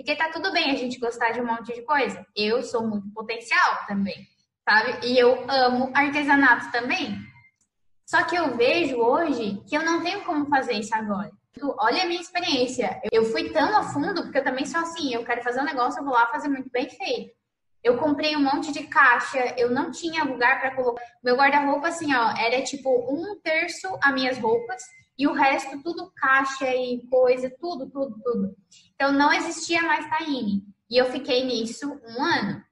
Porque 0.00 0.16
tá 0.16 0.30
tudo 0.30 0.50
bem 0.50 0.70
a 0.70 0.76
gente 0.76 0.98
gostar 0.98 1.32
de 1.32 1.42
um 1.42 1.46
monte 1.46 1.74
de 1.74 1.82
coisa. 1.82 2.26
Eu 2.34 2.62
sou 2.62 2.86
muito 2.86 3.12
potencial 3.12 3.84
também, 3.86 4.26
sabe? 4.66 5.06
E 5.06 5.18
eu 5.18 5.44
amo 5.46 5.90
artesanato 5.94 6.72
também. 6.72 7.18
Só 8.06 8.24
que 8.24 8.34
eu 8.34 8.56
vejo 8.56 8.96
hoje 8.96 9.62
que 9.68 9.76
eu 9.76 9.82
não 9.84 10.02
tenho 10.02 10.24
como 10.24 10.48
fazer 10.48 10.72
isso 10.72 10.94
agora. 10.94 11.30
Olha 11.78 12.02
a 12.04 12.06
minha 12.06 12.20
experiência. 12.20 12.98
Eu 13.12 13.26
fui 13.26 13.50
tão 13.50 13.76
a 13.76 13.82
fundo, 13.82 14.22
porque 14.22 14.38
eu 14.38 14.44
também 14.44 14.64
sou 14.64 14.80
assim, 14.80 15.12
eu 15.12 15.22
quero 15.22 15.42
fazer 15.42 15.60
um 15.60 15.66
negócio, 15.66 16.00
eu 16.00 16.04
vou 16.04 16.14
lá 16.14 16.28
fazer 16.28 16.48
muito 16.48 16.70
bem 16.70 16.88
feito. 16.88 17.34
Eu 17.84 17.98
comprei 17.98 18.34
um 18.34 18.42
monte 18.42 18.72
de 18.72 18.84
caixa, 18.84 19.54
eu 19.58 19.70
não 19.70 19.90
tinha 19.90 20.24
lugar 20.24 20.60
para 20.60 20.74
colocar. 20.74 21.02
Meu 21.22 21.36
guarda-roupa, 21.36 21.88
assim, 21.88 22.14
ó, 22.14 22.30
era 22.38 22.62
tipo 22.62 22.88
um 23.12 23.38
terço 23.40 23.86
as 24.02 24.14
minhas 24.14 24.38
roupas 24.38 24.82
e 25.20 25.26
o 25.26 25.34
resto 25.34 25.82
tudo 25.82 26.10
caixa 26.16 26.74
e 26.74 27.06
coisa, 27.10 27.54
tudo, 27.60 27.90
tudo, 27.90 28.18
tudo. 28.24 28.56
Então 28.94 29.12
não 29.12 29.30
existia 29.30 29.82
mais 29.82 30.08
Taine. 30.08 30.64
E 30.88 30.96
eu 30.96 31.12
fiquei 31.12 31.44
nisso 31.44 31.92
um 32.08 32.24
ano. 32.24 32.64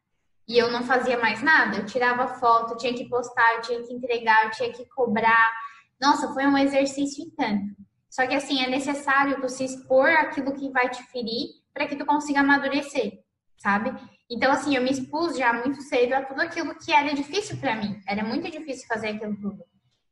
E 0.48 0.56
eu 0.56 0.72
não 0.72 0.82
fazia 0.82 1.18
mais 1.18 1.42
nada. 1.42 1.76
Eu 1.76 1.84
tirava 1.84 2.26
foto, 2.26 2.78
tinha 2.78 2.94
que 2.94 3.06
postar, 3.06 3.56
eu 3.56 3.60
tinha 3.60 3.82
que 3.82 3.92
entregar, 3.92 4.46
eu 4.46 4.50
tinha 4.52 4.72
que 4.72 4.86
cobrar. 4.86 5.52
Nossa, 6.00 6.32
foi 6.32 6.46
um 6.46 6.56
exercício 6.56 7.22
em 7.22 7.28
tanto. 7.32 7.76
Só 8.08 8.26
que 8.26 8.34
assim, 8.34 8.62
é 8.64 8.70
necessário 8.70 9.42
tu 9.42 9.48
se 9.50 9.64
expor 9.64 10.08
aquilo 10.08 10.54
que 10.54 10.70
vai 10.70 10.88
te 10.88 11.02
ferir 11.12 11.50
para 11.74 11.86
que 11.86 11.96
tu 11.96 12.06
consiga 12.06 12.40
amadurecer, 12.40 13.18
sabe? 13.58 13.94
Então, 14.30 14.50
assim, 14.50 14.74
eu 14.74 14.82
me 14.82 14.90
expus 14.90 15.36
já 15.36 15.52
muito 15.52 15.82
cedo 15.82 16.14
a 16.14 16.24
tudo 16.24 16.40
aquilo 16.40 16.74
que 16.78 16.94
era 16.94 17.14
difícil 17.14 17.58
para 17.58 17.76
mim. 17.76 18.00
Era 18.08 18.24
muito 18.24 18.50
difícil 18.50 18.88
fazer 18.88 19.08
aquilo 19.08 19.36
tudo. 19.36 19.62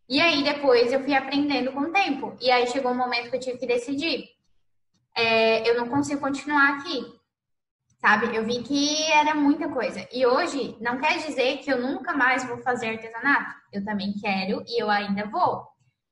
E 0.08 0.20
aí, 0.20 0.42
depois, 0.44 0.92
eu 0.92 1.02
fui 1.02 1.14
aprendendo 1.14 1.72
com 1.72 1.80
o 1.80 1.92
tempo. 1.92 2.36
E 2.40 2.50
aí, 2.50 2.66
chegou 2.66 2.92
um 2.92 2.96
momento 2.96 3.30
que 3.30 3.36
eu 3.36 3.40
tive 3.40 3.58
que 3.58 3.66
decidir. 3.66 4.24
É, 5.16 5.68
eu 5.68 5.76
não 5.76 5.88
consigo 5.88 6.20
continuar 6.20 6.74
aqui, 6.74 7.04
sabe? 7.98 8.36
Eu 8.36 8.44
vi 8.44 8.62
que 8.62 9.10
era 9.10 9.34
muita 9.34 9.68
coisa. 9.68 10.06
E 10.12 10.26
hoje, 10.26 10.76
não 10.80 10.98
quer 10.98 11.18
dizer 11.18 11.58
que 11.58 11.72
eu 11.72 11.80
nunca 11.80 12.12
mais 12.12 12.44
vou 12.44 12.58
fazer 12.58 12.90
artesanato. 12.90 13.54
Eu 13.72 13.84
também 13.84 14.12
quero 14.20 14.62
e 14.66 14.80
eu 14.80 14.90
ainda 14.90 15.26
vou. 15.26 15.66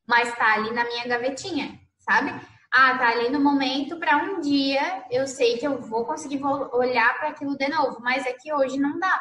Mas 0.07 0.35
tá 0.37 0.55
ali 0.55 0.73
na 0.73 0.85
minha 0.85 1.07
gavetinha, 1.07 1.79
sabe? 1.99 2.33
ah, 2.75 2.99
tá 2.99 3.09
ali 3.11 3.29
no 3.29 3.41
momento 3.41 3.97
para 3.99 4.17
um 4.17 4.41
dia 4.41 5.05
eu 5.09 5.29
sei 5.29 5.57
que 5.59 5.67
eu 5.67 5.81
vou 5.81 6.05
conseguir 6.05 6.45
olhar 6.45 7.17
para 7.19 7.29
aquilo 7.29 7.57
de 7.57 7.69
novo, 7.69 8.01
mas 8.01 8.27
é 8.27 8.35
hoje 8.53 8.79
não 8.79 8.99
dá, 8.99 9.21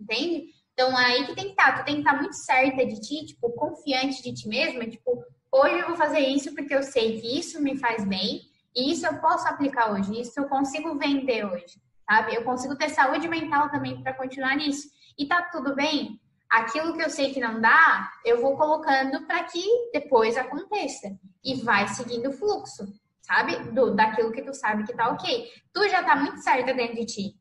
entende? 0.00 0.46
Então 0.78 0.96
aí 0.96 1.26
que 1.26 1.34
tem 1.34 1.46
que 1.46 1.50
estar, 1.50 1.72
tá, 1.72 1.78
tu 1.78 1.84
tem 1.86 1.94
que 1.96 2.00
estar 2.02 2.12
tá 2.12 2.20
muito 2.20 2.34
certa 2.34 2.86
de 2.86 3.00
ti, 3.00 3.26
tipo, 3.26 3.50
confiante 3.50 4.22
de 4.22 4.32
ti 4.32 4.48
mesma, 4.48 4.86
tipo, 4.86 5.24
hoje 5.50 5.76
eu 5.76 5.88
vou 5.88 5.96
fazer 5.96 6.20
isso 6.20 6.54
porque 6.54 6.72
eu 6.72 6.84
sei 6.84 7.20
que 7.20 7.36
isso 7.36 7.60
me 7.60 7.76
faz 7.76 8.04
bem 8.04 8.42
e 8.76 8.92
isso 8.92 9.04
eu 9.04 9.18
posso 9.18 9.48
aplicar 9.48 9.90
hoje, 9.90 10.20
isso 10.20 10.38
eu 10.38 10.48
consigo 10.48 10.96
vender 10.96 11.44
hoje, 11.44 11.82
sabe? 12.08 12.32
Eu 12.36 12.44
consigo 12.44 12.76
ter 12.76 12.90
saúde 12.90 13.26
mental 13.26 13.68
também 13.70 14.00
para 14.04 14.14
continuar 14.14 14.54
nisso. 14.54 14.88
E 15.18 15.26
tá 15.26 15.42
tudo 15.50 15.74
bem? 15.74 16.20
aquilo 16.48 16.94
que 16.94 17.02
eu 17.02 17.10
sei 17.10 17.34
que 17.34 17.40
não 17.40 17.60
dá, 17.60 18.10
eu 18.24 18.40
vou 18.40 18.56
colocando 18.56 19.26
para 19.26 19.44
que 19.44 19.62
depois 19.92 20.36
aconteça. 20.36 21.14
E 21.44 21.56
vai 21.56 21.86
seguindo 21.88 22.30
o 22.30 22.32
fluxo, 22.32 22.86
sabe? 23.20 23.56
Do, 23.72 23.94
daquilo 23.94 24.32
que 24.32 24.40
tu 24.40 24.54
sabe 24.54 24.84
que 24.84 24.94
tá 24.94 25.10
ok. 25.10 25.46
Tu 25.74 25.88
já 25.88 26.02
tá 26.02 26.16
muito 26.16 26.40
certa 26.42 26.72
dentro 26.72 26.96
de 26.96 27.04
ti. 27.04 27.36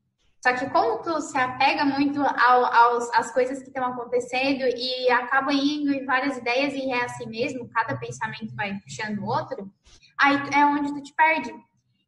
Só 0.48 0.54
que 0.54 0.70
como 0.70 1.04
tu 1.04 1.20
se 1.20 1.38
apega 1.38 1.84
muito 1.84 2.22
ao, 2.22 2.74
aos, 2.74 3.14
às 3.14 3.34
coisas 3.34 3.60
que 3.62 3.68
estão 3.68 3.84
acontecendo 3.84 4.64
e 4.78 5.12
acaba 5.12 5.52
indo 5.52 5.92
em 5.92 6.06
várias 6.06 6.38
ideias 6.38 6.74
e 6.74 6.90
é 6.90 7.04
assim 7.04 7.28
mesmo, 7.28 7.68
cada 7.68 7.98
pensamento 7.98 8.56
vai 8.56 8.80
puxando 8.80 9.20
o 9.20 9.26
outro, 9.26 9.70
aí 10.18 10.38
é 10.54 10.66
onde 10.66 10.94
tu 10.94 11.04
te 11.04 11.14
perde. 11.14 11.54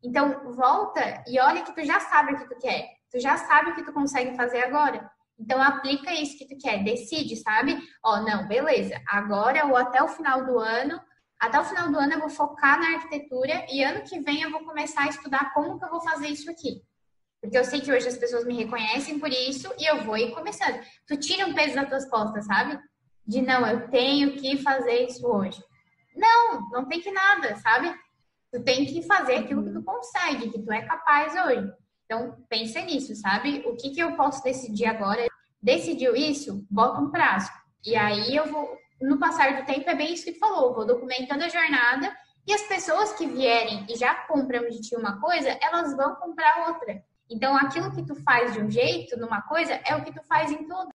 Então, 0.01 0.53
volta 0.53 1.21
e 1.27 1.37
olha 1.37 1.63
que 1.63 1.75
tu 1.75 1.83
já 1.83 1.99
sabe 1.99 2.33
o 2.33 2.37
que 2.37 2.47
tu 2.47 2.57
quer. 2.61 2.87
Tu 3.11 3.19
já 3.19 3.35
sabe 3.35 3.71
o 3.71 3.75
que 3.75 3.83
tu 3.83 3.91
consegue 3.91 4.33
fazer 4.37 4.63
agora. 4.63 5.11
Então, 5.37 5.61
aplica 5.61 6.13
isso 6.13 6.37
que 6.37 6.47
tu 6.47 6.57
quer, 6.57 6.81
decide, 6.81 7.35
sabe? 7.35 7.77
Ó, 8.01 8.21
não, 8.21 8.47
beleza, 8.47 9.01
agora 9.05 9.65
ou 9.65 9.75
até 9.75 10.01
o 10.01 10.07
final 10.07 10.45
do 10.45 10.57
ano, 10.57 10.97
até 11.37 11.59
o 11.59 11.65
final 11.65 11.91
do 11.91 11.99
ano 11.99 12.13
eu 12.13 12.19
vou 12.21 12.29
focar 12.29 12.79
na 12.79 12.95
arquitetura 12.95 13.65
e 13.69 13.83
ano 13.83 14.03
que 14.03 14.21
vem 14.21 14.43
eu 14.43 14.49
vou 14.49 14.63
começar 14.63 15.03
a 15.03 15.09
estudar 15.09 15.53
como 15.53 15.77
que 15.77 15.83
eu 15.83 15.89
vou 15.89 15.99
fazer 15.99 16.29
isso 16.29 16.49
aqui. 16.49 16.81
Porque 17.41 17.57
eu 17.57 17.63
sei 17.63 17.79
que 17.79 17.91
hoje 17.91 18.07
as 18.07 18.17
pessoas 18.17 18.45
me 18.45 18.55
reconhecem 18.55 19.19
por 19.19 19.29
isso 19.29 19.73
e 19.77 19.89
eu 19.89 20.03
vou 20.03 20.17
ir 20.17 20.31
começando. 20.33 20.79
Tu 21.07 21.17
tira 21.17 21.47
um 21.47 21.53
peso 21.53 21.75
das 21.75 21.87
tuas 21.87 22.09
costas, 22.09 22.45
sabe? 22.45 22.77
De 23.25 23.41
não, 23.41 23.65
eu 23.65 23.89
tenho 23.89 24.35
que 24.35 24.57
fazer 24.57 25.05
isso 25.05 25.25
hoje. 25.25 25.63
Não, 26.15 26.61
não 26.71 26.85
tem 26.87 26.99
que 26.99 27.11
nada, 27.11 27.55
sabe? 27.57 27.93
Tu 28.51 28.61
tem 28.63 28.85
que 28.85 29.01
fazer 29.03 29.35
aquilo 29.35 29.63
que 29.63 29.71
tu 29.71 29.83
consegue, 29.83 30.49
que 30.49 30.61
tu 30.61 30.71
é 30.71 30.81
capaz 30.81 31.33
hoje. 31.45 31.71
Então, 32.05 32.43
pensa 32.49 32.81
nisso, 32.81 33.15
sabe? 33.15 33.63
O 33.65 33.75
que, 33.75 33.91
que 33.91 34.01
eu 34.01 34.15
posso 34.15 34.43
decidir 34.43 34.85
agora? 34.85 35.27
Decidiu 35.61 36.15
isso? 36.15 36.65
Bota 36.69 36.99
um 36.99 37.11
prazo. 37.11 37.51
E 37.85 37.95
aí 37.95 38.35
eu 38.35 38.47
vou, 38.47 38.77
no 38.99 39.19
passar 39.19 39.57
do 39.57 39.65
tempo, 39.65 39.89
é 39.89 39.95
bem 39.95 40.13
isso 40.13 40.25
que 40.25 40.33
tu 40.33 40.39
falou, 40.39 40.73
vou 40.73 40.85
documentando 40.85 41.43
a 41.43 41.49
jornada 41.49 42.13
e 42.47 42.53
as 42.53 42.63
pessoas 42.63 43.13
que 43.13 43.27
vierem 43.27 43.85
e 43.87 43.95
já 43.95 44.15
compram 44.25 44.67
de 44.69 44.81
ti 44.81 44.95
uma 44.95 45.19
coisa, 45.21 45.57
elas 45.61 45.95
vão 45.95 46.15
comprar 46.15 46.67
outra. 46.67 47.03
Então, 47.29 47.55
aquilo 47.55 47.91
que 47.91 48.03
tu 48.03 48.15
faz 48.23 48.53
de 48.53 48.59
um 48.59 48.69
jeito, 48.69 49.17
numa 49.17 49.41
coisa, 49.41 49.73
é 49.85 49.95
o 49.95 50.03
que 50.03 50.11
tu 50.11 50.21
faz 50.23 50.51
em 50.51 50.67
tudo. 50.67 50.89